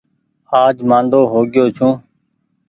[0.63, 1.91] آج مآندو هوگيو ڇون۔